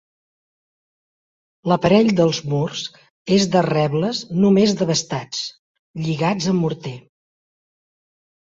[1.71, 2.81] L'aparell dels murs
[3.37, 5.45] és de rebles només desbastats,
[6.07, 6.97] lligats amb morter.